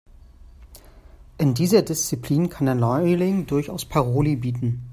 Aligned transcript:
In 1.37 1.53
dieser 1.53 1.83
Disziplin 1.83 2.49
kann 2.49 2.65
der 2.65 2.73
Neuling 2.73 3.45
durchaus 3.45 3.85
Paroli 3.85 4.35
bieten. 4.35 4.89